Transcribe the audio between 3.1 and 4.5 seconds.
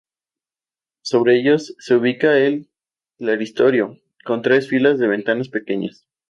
claristorio, con